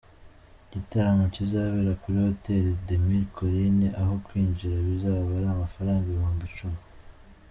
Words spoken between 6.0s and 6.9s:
ibihumbi icumi.